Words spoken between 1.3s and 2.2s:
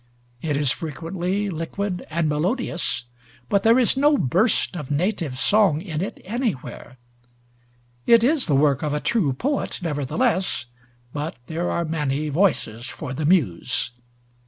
liquid